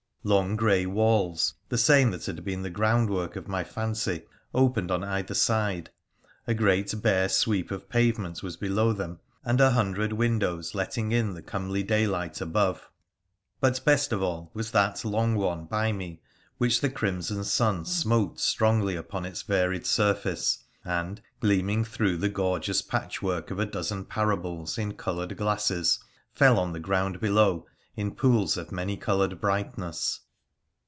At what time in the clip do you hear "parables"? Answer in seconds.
24.05-24.77